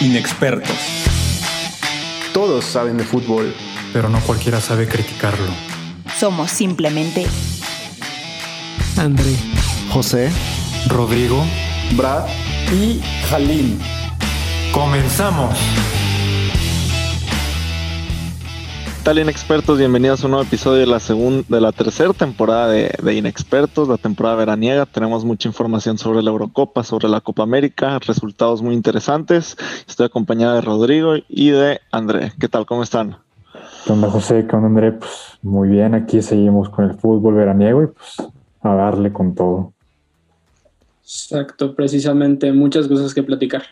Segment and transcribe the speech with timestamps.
[0.00, 0.76] Inexpertos.
[2.32, 3.54] Todos saben de fútbol,
[3.92, 5.52] pero no cualquiera sabe criticarlo.
[6.18, 7.26] Somos simplemente
[8.96, 9.34] André,
[9.90, 10.30] José,
[10.88, 11.44] Rodrigo,
[11.96, 12.26] Brad
[12.72, 13.00] y
[13.30, 13.78] Halim.
[14.72, 15.56] ¡Comenzamos!
[19.02, 19.78] Tal Inexpertos?
[19.78, 23.88] Bienvenidos a un nuevo episodio de la segunda, de la tercera temporada de, de, Inexpertos,
[23.88, 24.84] la temporada veraniega.
[24.84, 29.56] Tenemos mucha información sobre la Eurocopa, sobre la Copa América, resultados muy interesantes.
[29.88, 32.32] Estoy acompañado de Rodrigo y de André.
[32.38, 32.66] ¿Qué tal?
[32.66, 33.16] ¿Cómo están?
[33.86, 34.46] ¿Qué onda, José?
[34.46, 34.92] ¿Qué onda, André?
[34.92, 38.16] Pues muy bien, aquí seguimos con el fútbol veraniego y pues
[38.60, 39.72] a darle con todo.
[41.02, 43.62] Exacto, precisamente muchas cosas que platicar.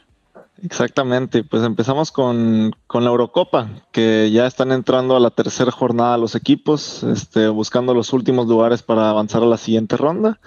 [0.60, 6.18] Exactamente, pues empezamos con, con, la Eurocopa, que ya están entrando a la tercera jornada
[6.18, 10.40] los equipos, este, buscando los últimos lugares para avanzar a la siguiente ronda.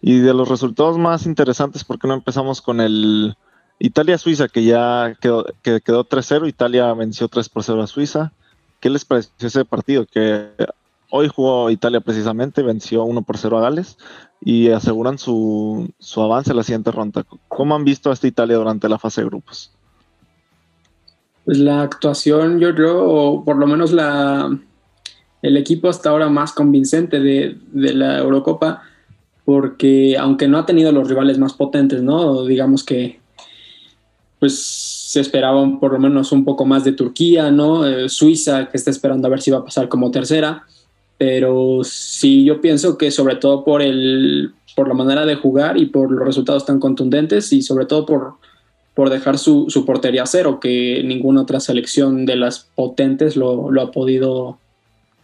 [0.00, 3.36] Y de los resultados más interesantes, ¿por qué no empezamos con el
[3.78, 6.48] Italia-Suiza, que ya quedó, que quedó 3-0?
[6.48, 8.32] Italia venció 3 por 0 a Suiza.
[8.80, 10.06] ¿Qué les pareció ese partido?
[10.06, 10.48] Que
[11.10, 13.98] hoy jugó Italia precisamente, venció 1 por 0 a Gales
[14.40, 17.24] y aseguran su, su, avance a la siguiente ronda.
[17.48, 19.72] ¿Cómo han visto a esta Italia durante la fase de grupos?
[21.44, 24.56] Pues la actuación, yo creo, o por lo menos la,
[25.42, 28.82] el equipo hasta ahora más convincente de, de, la Eurocopa,
[29.44, 32.44] porque aunque no ha tenido los rivales más potentes, ¿no?
[32.44, 33.20] Digamos que
[34.38, 37.84] pues se esperaba por lo menos un poco más de Turquía, ¿no?
[37.84, 40.64] Eh, Suiza, que está esperando a ver si va a pasar como tercera
[41.18, 45.86] pero sí yo pienso que sobre todo por el por la manera de jugar y
[45.86, 48.34] por los resultados tan contundentes y sobre todo por,
[48.94, 53.82] por dejar su, su portería cero, que ninguna otra selección de las potentes lo, lo
[53.82, 54.60] ha podido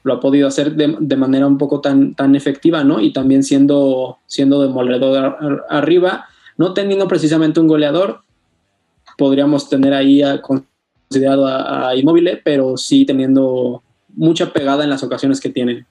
[0.03, 3.01] lo ha podido hacer de, de, manera un poco tan, tan efectiva, ¿no?
[3.01, 6.27] Y también siendo, siendo demoledor arriba,
[6.59, 8.23] no teniendo precisamente un goleador,
[9.17, 13.84] podríamos tener ahí a, considerado a, a Immobile, pero sí teniendo
[14.17, 15.87] mucha pegada en las ocasiones que tienen.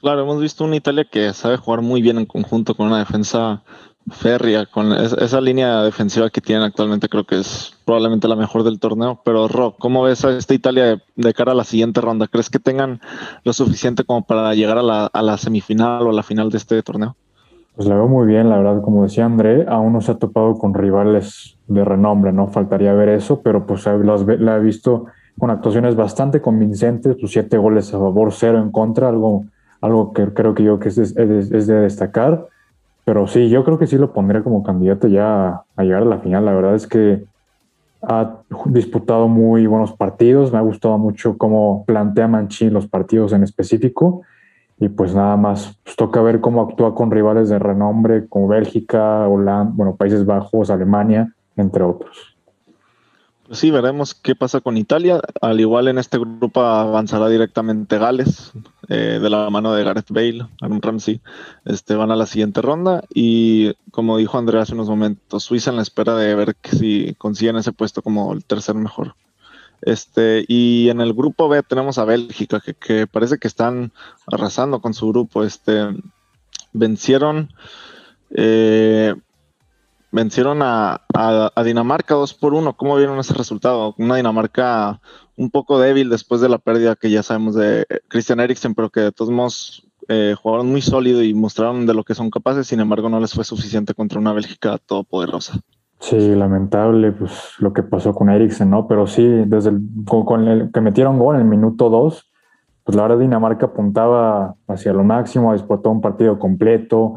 [0.00, 3.62] Claro, hemos visto una Italia que sabe jugar muy bien en conjunto con una defensa
[4.10, 8.80] férrea, con esa línea defensiva que tienen actualmente, creo que es probablemente la mejor del
[8.80, 9.20] torneo.
[9.24, 12.26] Pero Rob, ¿cómo ves a esta Italia de, cara a la siguiente ronda?
[12.26, 13.00] ¿Crees que tengan
[13.44, 16.58] lo suficiente como para llegar a la, a la semifinal o a la final de
[16.58, 17.14] este torneo?
[17.76, 20.58] Pues la veo muy bien, la verdad, como decía André, aún no se ha topado
[20.58, 22.48] con rivales de renombre, ¿no?
[22.48, 25.06] Faltaría ver eso, pero pues la he visto
[25.38, 29.44] con actuaciones bastante convincentes, sus siete goles a favor, cero en contra, algo,
[29.80, 32.46] algo que creo que yo que es, es, de destacar.
[33.04, 36.18] Pero sí, yo creo que sí lo pondré como candidato ya a, llegar a la
[36.18, 36.44] final.
[36.44, 37.24] La verdad es que
[38.02, 40.52] ha disputado muy buenos partidos.
[40.52, 44.22] Me ha gustado mucho cómo plantea Mancini los partidos en específico.
[44.78, 49.28] Y pues nada más, pues toca ver cómo actúa con rivales de renombre como Bélgica,
[49.28, 52.31] Holanda, bueno, Países Bajos, Alemania, entre otros.
[53.52, 55.20] Sí, veremos qué pasa con Italia.
[55.42, 58.52] Al igual en este grupo avanzará directamente Gales,
[58.88, 61.20] eh, de la mano de Gareth Bale, Aaron Ramsey.
[61.66, 65.76] Este, van a la siguiente ronda y como dijo Andrea hace unos momentos, Suiza en
[65.76, 69.16] la espera de ver si consiguen ese puesto como el tercer mejor.
[69.82, 73.92] Este, y en el grupo B tenemos a Bélgica, que, que parece que están
[74.26, 75.44] arrasando con su grupo.
[75.44, 75.88] Este,
[76.72, 77.52] vencieron
[78.30, 79.14] eh,
[80.12, 81.00] vencieron a,
[81.64, 82.76] Dinamarca 2 por 1.
[82.76, 83.94] ¿Cómo vieron ese resultado?
[83.98, 85.00] Una Dinamarca
[85.36, 89.00] un poco débil después de la pérdida que ya sabemos de Christian Eriksen, pero que
[89.00, 92.66] de todos modos eh, jugaron muy sólido y mostraron de lo que son capaces.
[92.66, 95.58] Sin embargo, no les fue suficiente contra una Bélgica todopoderosa.
[95.98, 98.88] Sí, lamentable pues lo que pasó con Eriksen, ¿no?
[98.88, 102.32] Pero sí, desde el, con, el que metieron gol en el minuto 2,
[102.82, 107.14] pues la verdad Dinamarca apuntaba hacia lo máximo, disputó un partido completo,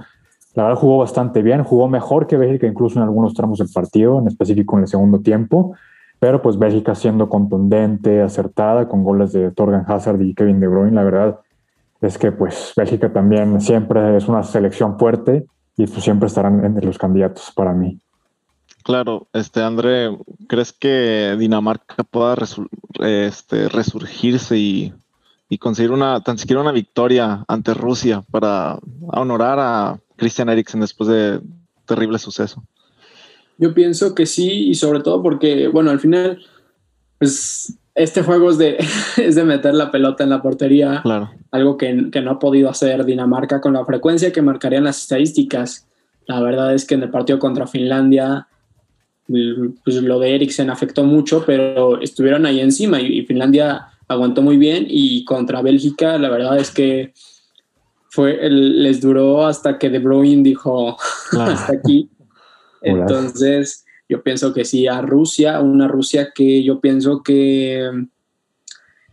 [0.56, 4.20] la verdad jugó bastante bien, jugó mejor que Bélgica incluso en algunos tramos del partido,
[4.20, 5.76] en específico en el segundo tiempo,
[6.20, 10.96] pero pues Bélgica siendo contundente, acertada, con goles de Torgan Hazard y Kevin De Bruyne,
[10.96, 11.40] la verdad
[12.00, 15.46] es que pues Bélgica también siempre es una selección fuerte
[15.76, 18.00] y pues siempre estarán entre los candidatos para mí.
[18.84, 20.16] Claro, este André,
[20.48, 22.36] ¿crees que Dinamarca pueda
[23.00, 24.94] este, resurgirse y,
[25.50, 28.78] y conseguir una, tan siquiera una victoria ante Rusia para
[29.12, 31.42] honorar a Christian Eriksen después de
[31.86, 32.64] terrible suceso?
[33.58, 36.44] Yo pienso que sí, y sobre todo porque, bueno, al final,
[37.18, 38.78] pues este juego es de,
[39.18, 41.32] es de meter la pelota en la portería, claro.
[41.52, 45.88] algo que, que, no ha podido hacer Dinamarca con la frecuencia que marcarían las estadísticas.
[46.28, 48.48] La verdad es que en el partido contra Finlandia,
[49.28, 54.58] pues lo de Eriksen afectó mucho, pero estuvieron ahí encima y, y Finlandia aguantó muy
[54.58, 57.14] bien y contra Bélgica, la verdad es que
[58.16, 60.98] fue, les duró hasta que De Bruyne dijo
[61.38, 62.10] hasta aquí.
[62.82, 67.90] Entonces, yo pienso que sí a Rusia, una Rusia que yo pienso que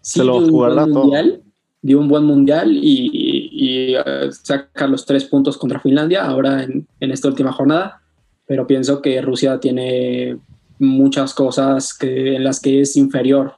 [0.01, 0.87] sí Se lo dio un buen todo.
[0.87, 1.43] mundial,
[1.81, 3.11] dio un buen mundial y,
[3.51, 8.03] y, eh, saca los tres puntos contra Finlandia ahora en, en esta última jornada,
[8.47, 10.39] pero pienso que Rusia tiene
[10.79, 13.57] muchas cosas que, en las que es inferior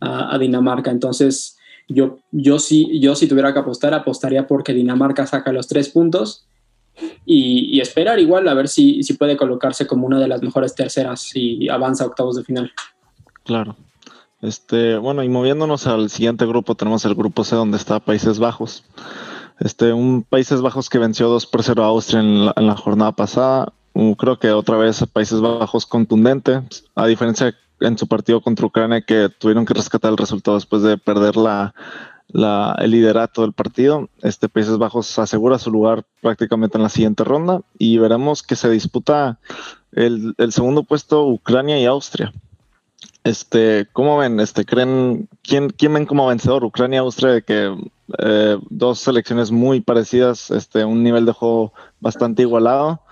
[0.00, 1.57] a, a Dinamarca, entonces
[1.88, 6.46] yo, yo, sí, yo si tuviera que apostar, apostaría porque Dinamarca saca los tres puntos
[7.24, 11.30] y, esperar igual a ver si, si puede colocarse como una de las mejores terceras
[11.34, 12.72] y avanza a octavos de final.
[13.44, 13.76] Claro.
[14.40, 18.84] Este, bueno, y moviéndonos al siguiente grupo, tenemos el grupo C donde está Países Bajos.
[19.58, 23.72] Este, un Países Bajos que venció 2 por 0 a Austria en la, jornada pasada.
[23.94, 26.60] Uh, creo que otra vez Países Bajos contundente,
[26.94, 30.98] a diferencia en su partido contra Ucrania que tuvieron que rescatar el resultado después de
[30.98, 31.74] perder la,
[32.78, 34.08] el liderato del partido.
[34.22, 38.70] Este Países Bajos asegura su lugar prácticamente en la siguiente ronda y veremos que se
[38.70, 39.38] disputa
[39.92, 42.32] el, el segundo puesto Ucrania y Austria.
[43.24, 44.40] Este, ¿cómo ven?
[44.40, 46.64] Este, ¿creen quién, quién ven como vencedor?
[46.64, 47.76] Ucrania, Austria, de que
[48.18, 53.02] eh, dos selecciones muy parecidas, este, un nivel de juego bastante igualado.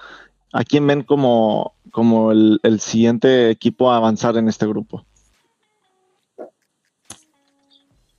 [0.53, 5.07] ¿A quién ven como, como el, el siguiente equipo a avanzar en este grupo?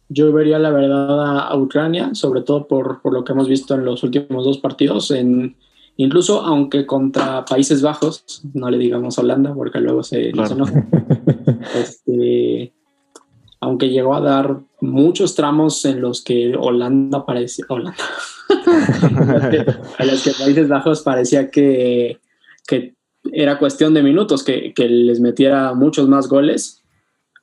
[0.10, 3.86] Yo vería la verdad a, Ucrania, sobre todo por, por, lo que hemos visto en
[3.86, 5.58] los últimos dos partidos, en,
[5.96, 10.48] incluso aunque contra Países Bajos, no le digamos Holanda porque luego se, Claro.
[10.48, 10.88] se enoja,
[11.76, 12.74] este,
[13.60, 18.04] aunque llegó a dar muchos tramos en los que Holanda parecía, Holanda,
[20.00, 22.20] en los que Países Bajos parecía que,
[22.68, 22.97] que
[23.34, 26.84] era cuestión de minutos, que, les metiera muchos más goles.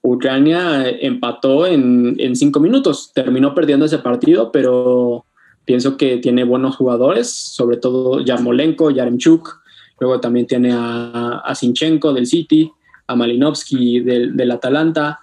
[0.02, 5.25] Ucrania empató en, cinco minutos, terminó perdiendo ese partido, pero
[5.64, 9.60] pienso que tiene buenos jugadores, sobre todo Yarmolenko, Yaremchuk,
[9.98, 12.70] luego también tiene a, Sinchenko del City,
[13.06, 15.20] a Malinovsky del, Atalanta,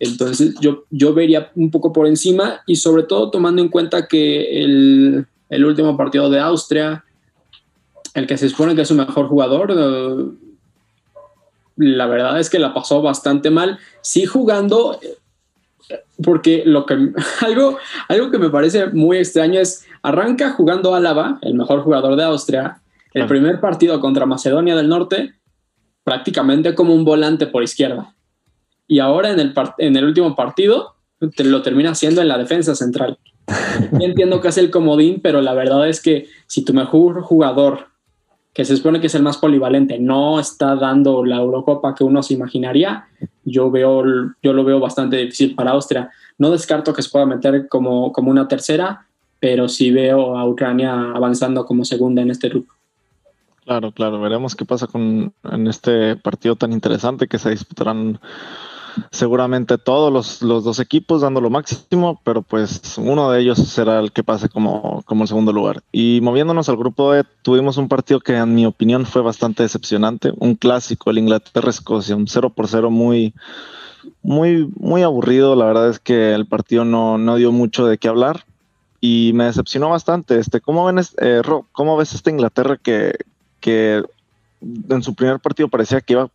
[0.00, 4.62] entonces yo, yo vería un poco por encima y sobre todo tomando en cuenta que
[4.62, 7.04] el último partido de Austria,
[8.14, 10.38] el que se supone que es su mejor jugador, uh,
[11.76, 14.98] la verdad es que la pasó bastante mal, sí jugando
[16.22, 17.78] porque lo que algo,
[18.08, 22.80] algo que me parece muy extraño es arranca jugando Álava, el mejor jugador de Austria,
[23.12, 23.26] el Ah.
[23.26, 25.34] primer partido contra Macedonia del Norte,
[26.02, 28.14] prácticamente como un volante por izquierda.
[28.86, 30.94] Y ahora en el, en el último partido
[31.36, 33.18] te lo termina haciendo en la defensa central.
[33.92, 37.88] Yo entiendo que es el comodín, pero la verdad es que si tu mejor jugador,
[38.54, 42.22] que se supone que es el más polivalente, no está dando la Eurocopa que uno
[42.22, 43.08] se imaginaría,
[43.44, 44.04] yo, veo,
[44.42, 46.08] yo lo veo bastante difícil para Austria.
[46.38, 49.06] No descarto que se pueda meter como, como una tercera,
[49.40, 52.72] pero sí veo a Ucrania avanzando como segunda en este grupo.
[53.64, 58.20] Claro, claro, veremos qué pasa con en este partido tan interesante que se disputarán
[59.10, 64.00] seguramente todos los, los dos equipos dando lo máximo, pero pues uno de ellos será
[64.00, 65.82] el que pase como, como el segundo lugar.
[65.92, 70.32] Y moviéndonos al grupo E, tuvimos un partido que en mi opinión fue bastante decepcionante,
[70.38, 73.34] un clásico, el Inglaterra-Escocia, un 0 por 0 muy,
[74.22, 75.56] muy, muy aburrido.
[75.56, 78.44] La verdad es que el partido no, no dio mucho de qué hablar
[79.00, 80.38] y me decepcionó bastante.
[80.38, 83.12] Este, ¿cómo, ven, eh, Ro, ¿Cómo ves esta Inglaterra que,
[83.60, 84.02] que
[84.88, 86.28] en su primer partido parecía que iba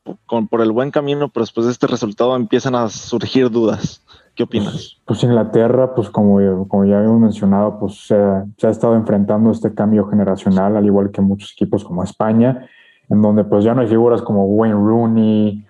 [0.49, 4.03] por, el buen camino, pero después de este resultado empiezan a surgir dudas?
[4.36, 4.98] ¿Qué opinas?
[5.05, 10.77] Pues Inglaterra, pues como, ya habíamos mencionado, pues se, ha estado enfrentando este cambio generacional,
[10.77, 12.67] al igual que muchos equipos como España,
[13.09, 15.65] en donde pues ya no hay figuras como Wayne Rooney,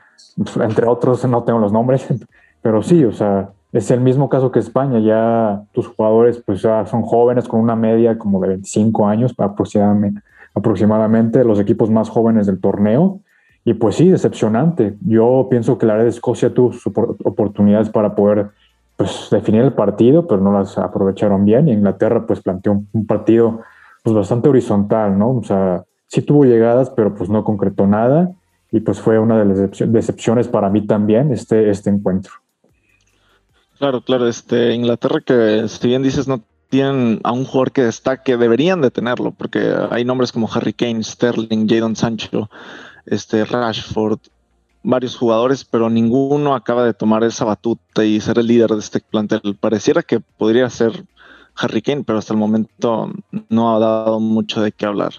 [0.61, 2.07] entre otros, no tengo los nombres,
[2.61, 7.01] pero sí, o sea, es el mismo caso que España, ya tus jugadores pues son
[7.03, 10.21] jóvenes con una media como de 25 años aproximadamente,
[10.55, 13.19] aproximadamente los equipos más jóvenes del torneo.
[13.65, 14.95] Y pues sí, decepcionante.
[15.05, 18.49] Yo pienso que la área de Escocia tuvo sus opor- oportunidades para poder
[18.97, 21.67] pues, definir el partido, pero no las aprovecharon bien.
[21.67, 23.61] Y Inglaterra pues planteó un, un partido
[24.03, 25.37] pues bastante horizontal, ¿no?
[25.37, 28.31] O sea, sí tuvo llegadas, pero pues no concretó nada.
[28.71, 32.33] Y pues fue una de las decepcio- decepciones para mí también este, este encuentro.
[33.77, 38.37] Claro, claro, este Inglaterra que si bien dices no tienen a un jugador que destaque,
[38.37, 42.49] deberían de tenerlo, porque hay nombres como Harry Kane, Sterling, Jadon Sancho,
[43.05, 44.19] este Rashford,
[44.83, 48.99] varios jugadores, pero ninguno acaba de tomar esa batuta y ser el líder de este
[48.99, 49.57] plantel.
[49.59, 51.05] Pareciera que podría ser
[51.55, 53.11] Harry Kane, pero hasta el momento
[53.49, 55.13] no ha dado mucho de qué hablar.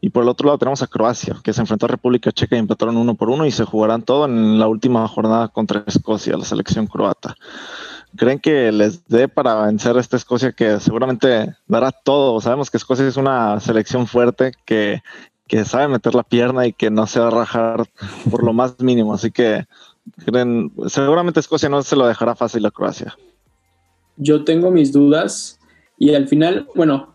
[0.00, 2.58] Y por el otro lado tenemos a Croacia, que se enfrentó a República Checa y
[2.58, 6.44] empataron uno por uno y se jugarán todo en la última jornada contra Escocia, la
[6.44, 7.36] selección croata.
[8.16, 12.40] ¿Creen que les dé para vencer a esta Escocia que seguramente dará todo?
[12.40, 15.02] Sabemos que Escocia es una selección fuerte que,
[15.46, 17.86] que sabe meter la pierna y que no se va a rajar
[18.30, 19.14] por lo más mínimo.
[19.14, 19.66] Así que
[20.24, 23.16] creen, seguramente Escocia no se lo dejará fácil a Croacia.
[24.16, 25.58] Yo tengo mis dudas
[25.98, 27.14] y al final, bueno,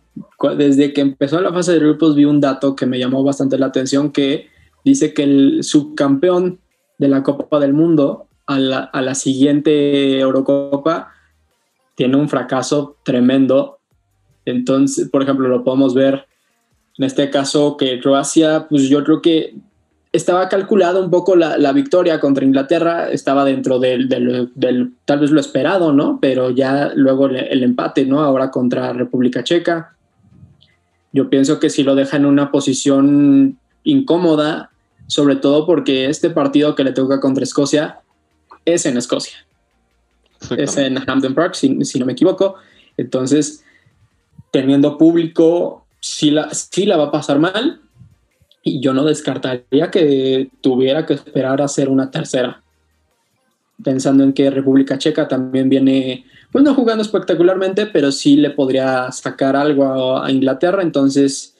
[0.57, 3.67] desde que empezó la fase de grupos vi un dato que me llamó bastante la
[3.67, 4.47] atención que
[4.83, 6.59] dice que el subcampeón
[6.97, 11.13] de la Copa del Mundo a la, a la siguiente Eurocopa
[11.95, 13.79] tiene un fracaso tremendo.
[14.45, 16.25] Entonces, por ejemplo, lo podemos ver
[16.97, 19.55] en este caso que Croacia, pues yo creo que
[20.11, 24.09] estaba calculado un poco la, victoria contra Inglaterra, estaba dentro del,
[25.05, 26.19] tal vez lo esperado, ¿no?
[26.21, 28.21] Pero ya luego el, empate, ¿no?
[28.21, 29.95] Ahora contra República Checa.
[31.13, 34.69] Yo pienso que si lo deja en una posición incómoda,
[35.07, 38.00] sobre todo porque este partido que le toca contra Escocia
[38.65, 39.45] es en Escocia.
[40.57, 42.55] Es en Hampden Park, si, si no me equivoco.
[42.97, 43.63] Entonces,
[44.51, 47.81] teniendo público, sí la, sí la va a pasar mal
[48.63, 52.61] y yo no descartaría que tuviera que esperar a hacer una tercera.
[53.83, 59.11] Pensando en que República Checa también viene, pues no jugando espectacularmente, pero sí le podría
[59.11, 60.83] sacar algo a, Inglaterra.
[60.83, 61.55] Entonces,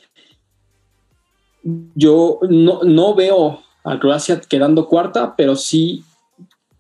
[1.96, 6.03] yo no, no veo a Croacia quedando cuarta, pero sí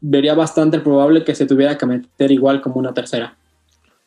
[0.01, 3.37] vería bastante probable que se tuviera que meter igual como una tercera.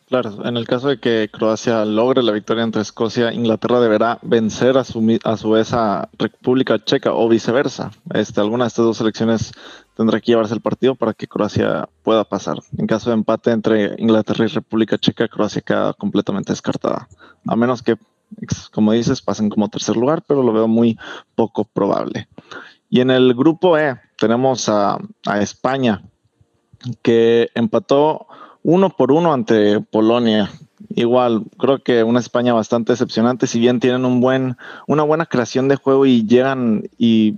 [0.06, 4.76] Claro, en el caso de que Croacia logre la victoria entre Escocia, Inglaterra deberá vencer
[4.76, 7.90] a su, a su vez a República Checa o viceversa.
[8.12, 9.52] Este, alguna de estas dos selecciones
[9.96, 12.58] tendrá que llevarse el partido para que Croacia pueda pasar.
[12.76, 17.08] En caso de empate entre Inglaterra y República Checa, Croacia queda completamente descartada.
[17.46, 17.96] A menos que,
[18.72, 20.98] como dices, pasen como tercer lugar, pero lo veo muy
[21.34, 22.28] poco probable.
[22.90, 26.02] Y en el grupo E tenemos a, a España,
[27.02, 28.26] que empató
[28.62, 30.50] uno por uno ante Polonia.
[30.96, 34.56] Igual, creo que una España bastante decepcionante, si bien tienen un buen,
[34.86, 37.36] una buena creación de juego y llegan y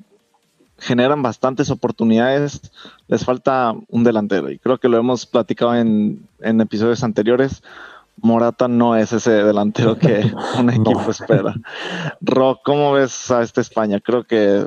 [0.79, 2.61] generan bastantes oportunidades,
[3.09, 4.51] les falta un delantero.
[4.51, 7.63] Y creo que lo hemos platicado en, episodios anteriores.
[8.19, 11.55] Morata no es ese delantero que un equipo espera.
[12.21, 14.01] Ro, ¿cómo ves a esta España?
[14.01, 14.67] Creo que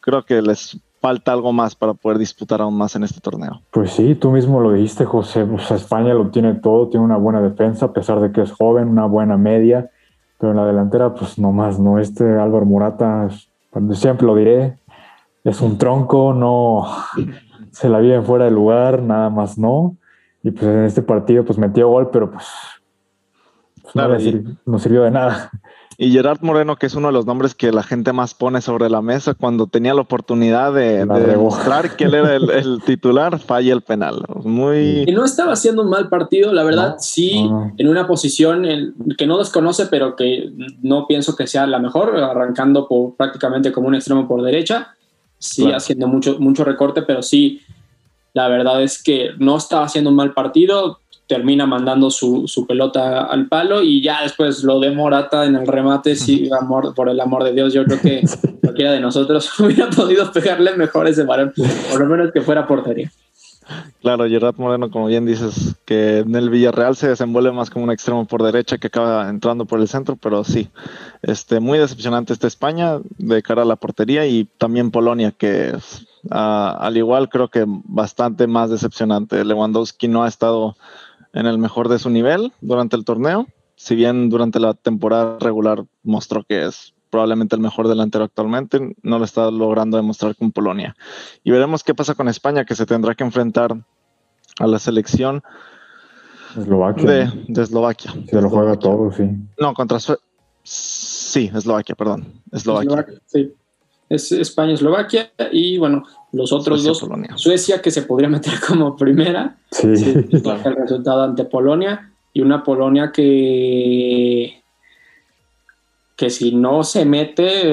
[0.00, 3.60] creo que les falta algo más para poder disputar aún más en este torneo.
[3.70, 5.46] Pues sí, tú mismo lo dijiste, José.
[5.74, 9.04] España lo tiene todo, tiene una buena defensa, a pesar de que es joven, una
[9.04, 9.90] buena media,
[10.38, 11.98] pero en la delantera, pues no más, no.
[11.98, 13.28] Este Álvaro Morata,
[13.92, 14.78] siempre lo diré,
[15.44, 16.86] es un tronco, no
[17.70, 19.98] se la vive fuera de lugar, nada más no.
[20.42, 22.46] Y pues en este partido, pues metió gol, pero pues,
[23.82, 23.94] pues
[24.64, 25.50] no sirvió de nada.
[25.96, 28.90] Y Gerard Moreno, que es uno de los nombres que la gente más pone sobre
[28.90, 33.82] la mesa cuando tenía la oportunidad de, demostrar que él era el, titular, falla el
[33.82, 34.24] penal.
[34.42, 35.04] Muy...
[35.06, 37.48] Y no estaba haciendo un mal partido, la verdad, sí,
[37.78, 42.88] en una posición que no desconoce, pero que no pienso que sea la mejor, arrancando
[42.88, 44.94] por, prácticamente como un extremo por derecha,
[45.38, 47.60] sí, haciendo mucho, mucho recorte, pero sí,
[48.32, 53.48] la verdad es que no estaba haciendo un mal partido, termina mandando su, pelota al
[53.48, 57.44] palo y ya después lo de Morata en el remate, sí, amor, por el amor
[57.44, 58.22] de Dios, yo creo que
[58.60, 61.52] cualquiera de nosotros hubiera podido pegarle mejor ese balón,
[61.90, 63.10] por lo menos que fuera portería.
[64.02, 67.90] Claro, Gerard Moreno, como bien dices, que en el Villarreal se desenvuelve más como un
[67.90, 70.68] extremo por derecha que acaba entrando por el centro, pero sí,
[71.22, 75.72] este, muy decepcionante esta España de cara a la portería y también Polonia, que
[76.30, 79.42] ah, al igual creo que bastante más decepcionante.
[79.42, 80.76] Lewandowski no ha estado
[81.34, 85.84] en el mejor de su nivel durante el torneo, si bien durante la temporada regular
[86.02, 90.96] mostró que es probablemente el mejor delantero actualmente, no lo está logrando demostrar con Polonia.
[91.44, 93.76] Y veremos qué pasa con España, que se tendrá que enfrentar
[94.58, 95.42] a la selección
[96.56, 97.32] Eslovaquia.
[97.48, 98.12] De, Eslovaquia.
[98.28, 99.28] Se lo juega todo, sí.
[99.60, 99.98] No, contra
[100.62, 102.42] Sí, Eslovaquia, perdón.
[102.52, 103.06] Eslovaquia.
[103.26, 103.52] sí.
[104.08, 107.06] Es España-Eslovaquia y bueno, los otros dos,
[107.36, 109.86] Suecia que se podría meter como primera, sí.
[110.34, 114.62] el resultado ante Polonia y una Polonia que
[116.16, 117.64] que si no se mete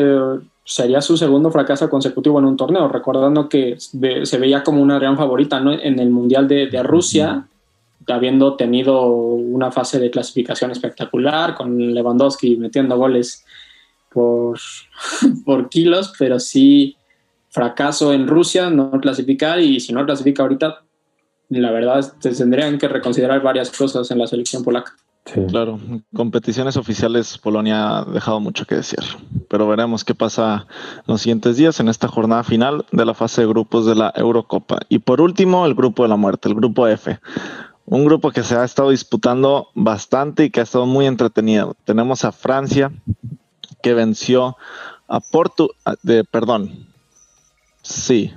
[0.64, 5.18] sería su segundo fracaso consecutivo en un torneo, recordando que se veía como una gran
[5.18, 7.46] favorita en el Mundial de, Rusia,
[8.08, 13.46] habiendo tenido una fase de clasificación espectacular, con Lewandowski metiendo goles
[14.14, 14.60] por,
[15.46, 16.98] por kilos, pero sí
[17.50, 20.84] fracaso en Rusia, no clasificar y si no clasifica ahorita,
[21.50, 24.96] la verdad se tendrían que reconsiderar varias cosas en la selección polaca.
[25.26, 25.40] Sí.
[25.50, 25.80] Claro,
[26.16, 29.00] competiciones oficiales Polonia ha dejado mucho que decir,
[29.50, 30.66] pero veremos qué pasa
[31.06, 34.80] los siguientes días en esta jornada final de la fase de grupos de la Eurocopa.
[34.90, 37.20] Y por último, el grupo de la muerte, el grupo F.
[37.86, 41.76] Un grupo que se ha estado disputando bastante y que ha estado muy entretenido.
[41.84, 42.92] Tenemos a Francia,
[43.82, 44.58] que venció
[45.08, 45.70] a Portu,
[46.04, 46.88] de, perdón,
[47.82, 48.34] sí,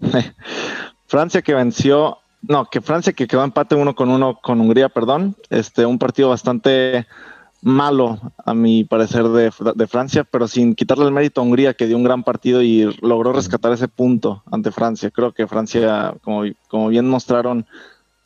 [1.06, 5.36] Francia que venció, no, que Francia que quedó empate uno con uno con Hungría, perdón,
[5.50, 7.06] este, un partido bastante
[7.60, 11.96] malo, a mi parecer, de, Francia, pero sin quitarle el mérito a Hungría, que dio
[11.96, 15.10] un gran partido y logró rescatar ese punto ante Francia.
[15.10, 17.66] Creo que Francia, como, como bien mostraron,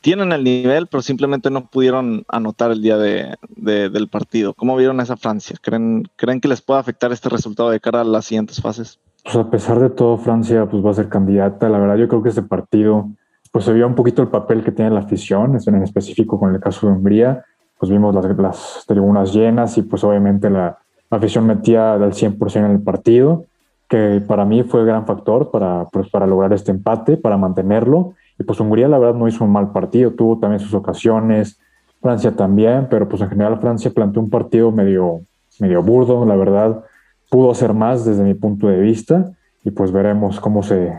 [0.03, 4.53] tienen el nivel, pero simplemente no pudieron anotar el día de, del partido.
[4.53, 5.55] ¿Cómo vieron esa Francia?
[5.61, 8.99] ¿Creen, ¿Creen que les pueda afectar este resultado de cara a las siguientes fases?
[9.23, 11.69] Pues a pesar de todo, Francia pues va a ser candidata.
[11.69, 13.09] La verdad, yo creo que este partido
[13.51, 16.59] pues se vio un poquito el papel que tiene la afición, en específico con el
[16.59, 17.45] caso de Hungría
[17.83, 20.77] pues vimos las, las tribunas llenas y pues obviamente la,
[21.09, 23.43] afición metía del 100% en el partido,
[23.89, 28.13] que para mí fue gran factor para, pues, para lograr este empate, para mantenerlo.
[28.39, 31.59] Y pues Hungría la verdad no hizo un mal partido, tuvo también sus ocasiones,
[32.01, 35.21] Francia también, pero pues en general Francia planteó un partido medio,
[35.59, 36.83] medio burdo, la verdad,
[37.29, 39.31] pudo hacer más desde mi punto de vista
[39.63, 40.93] y pues veremos cómo se,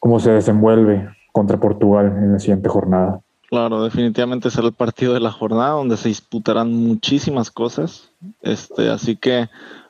[0.00, 3.20] cómo se desenvuelve contra Portugal en la siguiente jornada.
[3.48, 8.10] Claro, definitivamente será el partido de la jornada donde se disputarán muchísimas cosas.
[8.42, 9.48] Este, así que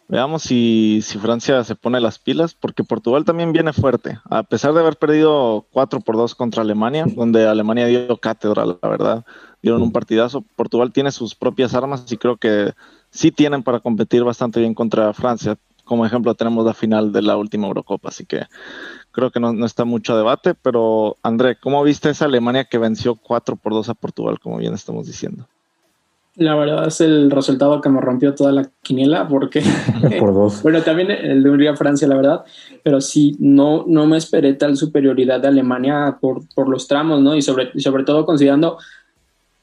[0.09, 4.19] veamos si, si, Francia se pone las pilas, porque Portugal también viene fuerte.
[4.25, 8.89] A pesar de haber perdido 4 por 2 contra Alemania, donde Alemania dio cátedra, la
[8.89, 9.25] verdad,
[9.63, 10.45] dieron un partidazo.
[10.55, 12.73] Portugal tiene sus propias armas y creo que
[13.11, 15.57] sí tienen para competir bastante bien contra Francia.
[15.85, 18.47] Como ejemplo tenemos la final de la última Eurocopa, así que
[19.13, 23.57] creo que no, está mucho debate, pero André, ¿cómo viste esa Alemania que venció 4
[23.57, 25.47] por 2 a Portugal, como bien estamos diciendo?
[26.37, 29.63] La verdad es el resultado que me rompió toda la quiniela, porque.
[30.21, 30.63] por dos.
[30.65, 32.45] bueno, también el de Hungría-Francia, la verdad,
[32.83, 37.35] pero sí, no, no me esperé tal superioridad de Alemania por, por los tramos, ¿no?
[37.35, 38.79] Y sobre, sobre todo considerando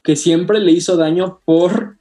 [0.02, 1.96] que siempre le hizo daño por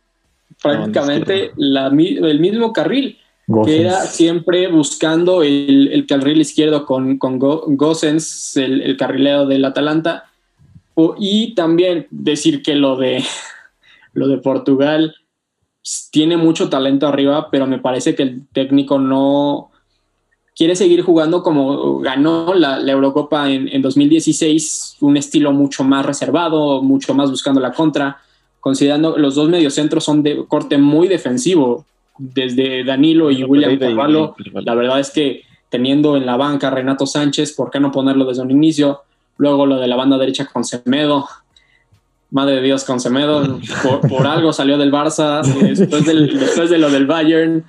[0.61, 3.17] prácticamente la, el mismo carril
[3.65, 10.25] que era siempre buscando el, carril izquierdo con, con Gossens, el, el, carrilero del Atalanta,
[11.19, 13.23] y también decir que lo de,
[14.13, 15.15] lo de Portugal
[16.11, 19.69] tiene mucho talento arriba, pero me parece que el técnico no
[20.55, 26.81] quiere seguir jugando como ganó la, Eurocopa en, en 2016, un estilo mucho más reservado,
[26.81, 28.17] mucho más buscando la contra,
[28.59, 31.85] considerando los dos mediocentros son de corte muy defensivo
[32.17, 37.53] desde Danilo y William Carvalho, la verdad es que teniendo en la banca Renato Sánchez,
[37.53, 39.01] ¿por qué no ponerlo desde un inicio?
[39.37, 41.27] Luego lo de la banda derecha con Semedo.
[42.33, 43.59] Madre de Dios, con Semedo,
[44.09, 45.43] por, algo salió del Barça,
[45.77, 47.63] después, de lo del Bayern,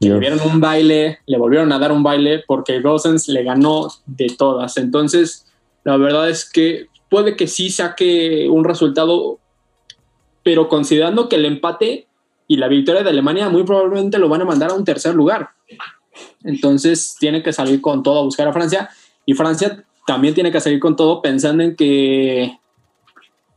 [0.00, 4.28] le dieron un baile, le volvieron a dar un baile porque Gosens le ganó de
[4.38, 4.76] todas.
[4.76, 5.46] Entonces,
[5.84, 9.38] la verdad es que puede que sí saque un resultado,
[10.44, 12.06] pero considerando que el empate
[12.46, 15.48] y la victoria de Alemania muy probablemente lo van a mandar a un tercer lugar.
[16.44, 18.90] Entonces tiene que salir con todo a buscar a Francia
[19.26, 22.58] y Francia también tiene que salir con todo pensando en que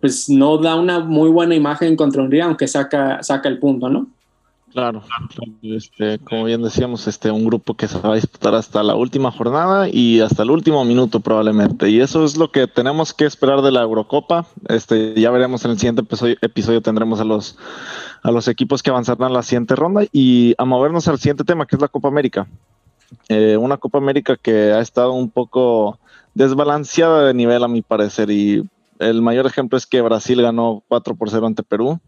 [0.01, 4.07] pues no da una muy buena imagen contra Hungría aunque saca, saca el punto, ¿no?
[4.71, 5.03] Claro,
[5.61, 9.29] este, como bien decíamos, este, un grupo que se va a disputar hasta la última
[9.29, 11.89] jornada y hasta el último minuto probablemente.
[11.89, 14.45] Y eso es lo que tenemos que esperar de la Eurocopa.
[14.69, 16.03] Este, ya veremos en el siguiente
[16.41, 17.57] episodio, tendremos a los,
[18.23, 21.65] a los equipos que avanzarán a la siguiente ronda y a movernos al siguiente tema,
[21.65, 22.47] que es la Copa América.
[23.27, 25.99] Eh, una Copa América que ha estado un poco
[26.33, 28.63] desbalanceada de nivel a mi parecer y
[29.01, 31.99] el mayor ejemplo es que Brasil ganó 4 por 0 ante Perú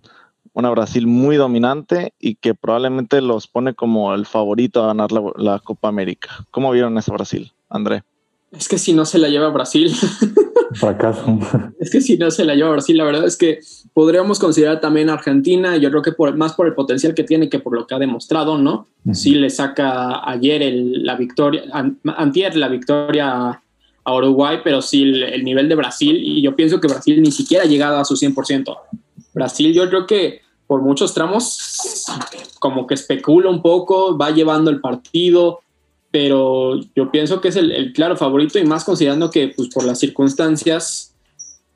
[0.54, 5.60] una Brasil muy dominante y que probablemente los pone como el favorito a ganar la,
[5.60, 6.30] Copa América.
[6.52, 8.04] ¿Cómo vieron esa Brasil, André?
[8.52, 9.92] Es que si no se la lleva Brasil.
[10.76, 11.40] Fracaso.
[11.80, 13.60] es que si no se la lleva Brasil, la verdad es que
[13.94, 17.60] podríamos considerar también Argentina, yo creo que por, más por el potencial que tiene que
[17.60, 18.88] por lo que ha demostrado, ¿no?
[19.12, 21.64] Si le saca ayer la victoria,
[22.16, 23.63] antier la victoria
[24.04, 27.32] a Uruguay, pero sí el, el, nivel de Brasil, y yo pienso que Brasil ni
[27.32, 28.78] siquiera ha llegado a su 100%.
[29.34, 32.06] Brasil yo creo que por muchos tramos
[32.60, 35.60] como que especula un poco, va llevando el partido,
[36.12, 40.00] pero yo pienso que es el, claro favorito y más considerando que pues, por las
[40.00, 41.16] circunstancias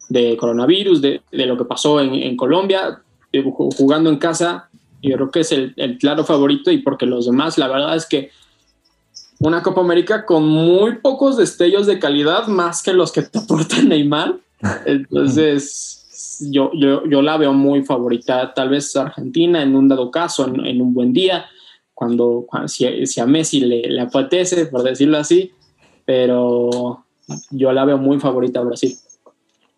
[0.09, 3.01] de coronavirus, de, lo que pasó en, Colombia,
[3.33, 4.69] eh, jugando en casa,
[5.01, 8.31] yo creo que es el, claro favorito y porque los demás, la verdad es que
[9.39, 13.81] una Copa América con muy pocos destellos de calidad, más que los que te aporta
[13.83, 14.35] Neymar.
[14.85, 20.81] Entonces, yo, yo, la veo muy favorita, tal vez Argentina en un dado caso, en,
[20.81, 21.45] un buen día,
[21.93, 25.51] cuando, si, a Messi le, le, apetece, por decirlo así,
[26.05, 27.03] pero
[27.51, 28.95] yo la veo muy favorita a Brasil.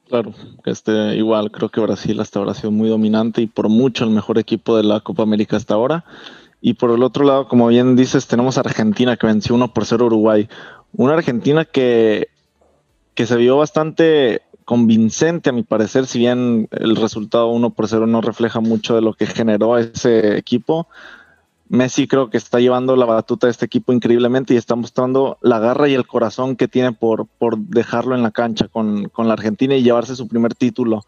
[0.08, 0.34] Claro,
[0.66, 4.10] este, igual creo que Brasil hasta ahora ha sido muy dominante y por mucho el
[4.10, 6.04] mejor equipo de la Copa América hasta ahora.
[6.62, 9.86] Y por el otro lado, como bien dices, tenemos a Argentina que venció 1 por
[9.86, 10.50] 0 Uruguay.
[10.94, 12.28] Una Argentina que,
[13.14, 18.08] que se vio bastante convincente, a mi parecer, si bien el resultado 1 por 0
[18.08, 20.88] no refleja mucho de lo que generó ese equipo.
[21.70, 25.60] Messi creo que está llevando la batuta de este equipo increíblemente y está mostrando la
[25.60, 29.34] garra y el corazón que tiene por, por dejarlo en la cancha con, con la
[29.34, 31.04] Argentina y llevarse su primer título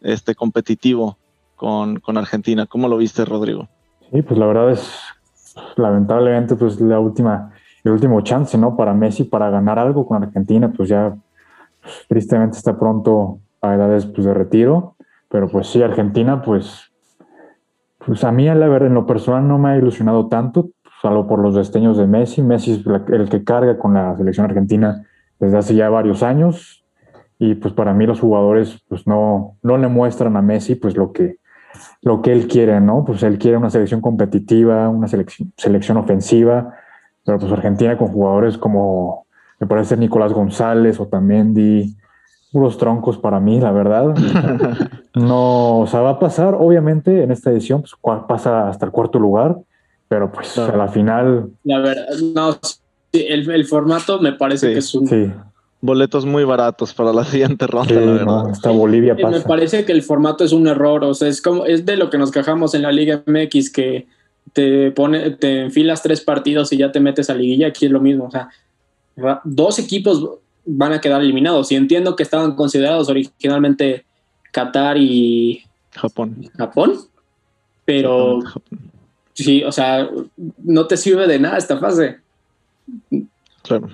[0.00, 1.18] este, competitivo
[1.56, 2.66] con, con Argentina.
[2.66, 3.68] ¿Cómo lo viste, Rodrigo?
[4.10, 5.00] Sí, pues la verdad es,
[5.76, 7.52] lamentablemente, pues la última,
[7.84, 8.76] el último chance, ¿no?
[8.76, 11.14] Para Messi para ganar algo con Argentina, pues ya
[11.82, 14.96] pues, tristemente está pronto a edades pues, de retiro,
[15.28, 16.90] pero pues sí, Argentina, pues,
[18.04, 20.70] pues a mí, la verdad, en lo personal no me ha ilusionado tanto,
[21.02, 22.42] salvo por los desteños de Messi.
[22.42, 25.04] Messi es el que carga con la selección argentina
[25.38, 26.84] desde hace ya varios años
[27.38, 31.12] y pues para mí los jugadores pues no, no le muestran a Messi pues lo
[31.12, 31.36] que,
[32.02, 33.04] lo que él quiere, ¿no?
[33.04, 36.74] Pues él quiere una selección competitiva, una selección, selección ofensiva,
[37.24, 39.26] pero pues Argentina con jugadores como,
[39.58, 41.96] me parece Nicolás González o también di
[42.52, 44.14] puros troncos para mí, la verdad.
[45.14, 47.94] no, o sea, va a pasar, obviamente, en esta edición, pues
[48.26, 49.56] pasa hasta el cuarto lugar,
[50.08, 51.50] pero pues a la final...
[51.64, 52.56] La verdad, no,
[53.12, 55.06] el, el formato me parece que es un...
[55.06, 55.32] Sí
[55.80, 58.50] boletos muy baratos para la siguiente ronda, la verdad.
[58.50, 59.38] hasta Bolivia pasa.
[59.38, 62.10] Me parece que el formato es un error, o sea, es como es de lo
[62.10, 64.06] que nos quejamos en la Liga MX que
[64.52, 68.00] te pone te enfilas tres partidos y ya te metes a liguilla, aquí es lo
[68.00, 68.48] mismo, o sea,
[69.44, 70.26] dos equipos
[70.64, 74.04] van a quedar eliminados y entiendo que estaban considerados originalmente
[74.52, 76.48] Qatar y Japón.
[76.56, 76.98] Japón,
[77.84, 78.40] pero
[79.34, 80.08] sí, o sea,
[80.62, 82.18] no te sirve de nada esta fase.
[83.68, 83.88] Claro.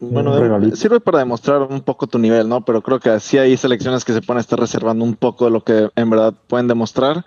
[0.00, 2.64] Bueno, sirve para demostrar un poco tu nivel, ¿no?
[2.64, 5.64] Pero creo que sí hay selecciones que se pueden estar reservando un poco de lo
[5.64, 7.24] que en verdad pueden demostrar.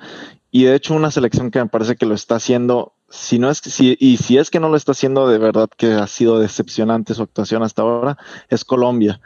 [0.51, 3.61] Y de hecho, una selección que me parece que lo está haciendo, si no es
[3.61, 6.39] que, si, y si es que no lo está haciendo de verdad, que ha sido
[6.39, 8.17] decepcionante su actuación hasta ahora,
[8.49, 9.19] es Colombia,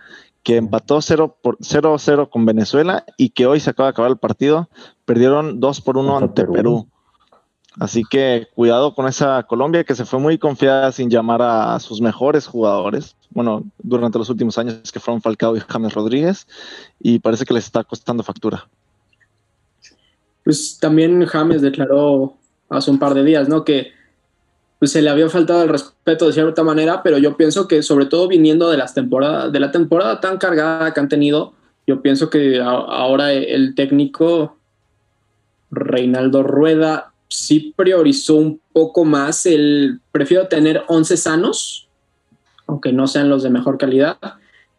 [0.43, 4.17] que empató 0 por 0-0 con Venezuela y que hoy se acaba de acabar el
[4.17, 4.69] partido.
[5.05, 6.87] Perdieron 2 por 1 ante Perú.
[7.79, 12.01] Así que cuidado con esa Colombia que se fue muy confiada sin llamar a sus
[12.01, 13.15] mejores jugadores.
[13.29, 16.47] Bueno, durante los últimos años que fueron Falcao y James Rodríguez
[16.99, 18.67] y parece que les está costando factura.
[20.43, 22.35] Pues también James declaró
[22.69, 23.63] hace un par de días, ¿no?
[23.63, 23.91] Que
[24.79, 28.05] pues, se le había faltado el respeto de cierta manera, pero yo pienso que sobre
[28.05, 31.53] todo viniendo de las temporadas, de la temporada tan cargada que han tenido,
[31.87, 34.57] yo pienso que ahora el técnico
[35.69, 41.87] Reinaldo Rueda sí priorizó un poco más el, prefiero tener 11 sanos,
[42.67, 44.17] aunque no sean los de mejor calidad,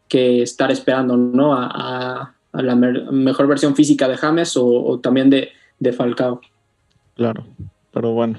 [0.07, 1.55] que estar esperando ¿no?
[1.55, 6.43] a, la mejor versión física de James o, también de, de, Falcao.
[7.15, 7.47] Claro,
[7.93, 8.39] pero bueno,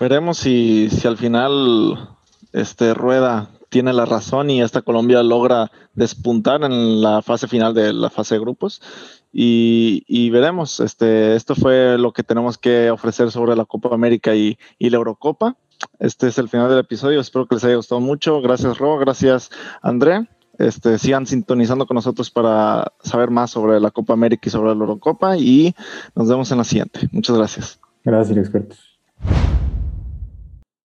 [0.00, 2.08] veremos si, si al final
[2.52, 7.92] este Rueda tiene la razón y esta Colombia logra despuntar en la fase final de
[7.92, 8.82] la fase de grupos
[9.32, 10.80] y, veremos.
[10.80, 15.56] Este, esto fue lo que tenemos que ofrecer sobre la Copa América y, la Eurocopa.
[16.00, 17.20] Este es el final del episodio.
[17.20, 18.40] Espero que les haya gustado mucho.
[18.40, 18.98] Gracias, Ro.
[18.98, 19.50] Gracias,
[19.82, 20.28] André.
[20.58, 24.80] Este, sigan sintonizando con nosotros para saber más sobre la Copa América y sobre la
[24.80, 25.36] Eurocopa.
[25.36, 25.74] Y
[26.16, 27.08] nos vemos en la siguiente.
[27.12, 27.80] Muchas gracias.
[28.04, 28.98] Gracias, expertos.